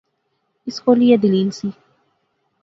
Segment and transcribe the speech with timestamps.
[0.67, 1.69] اس کول ایہہ دلیل سی